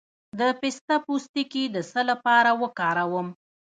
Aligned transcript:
د 0.39 0.41
پسته 0.59 0.95
پوستکی 1.05 1.63
د 1.75 1.77
څه 1.91 2.01
لپاره 2.09 2.51
وکاروم؟ 2.61 3.27